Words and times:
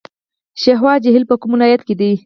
شیوا 0.61 0.91
جهیل 1.03 1.23
په 1.29 1.35
کوم 1.41 1.51
ولایت 1.55 1.81
کې 1.87 1.95
دی؟ 1.99 2.11